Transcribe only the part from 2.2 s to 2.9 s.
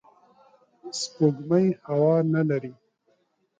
نه لري